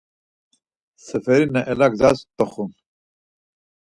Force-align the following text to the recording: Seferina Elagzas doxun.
Seferina 1.07 1.61
Elagzas 1.73 2.19
doxun. 2.37 2.71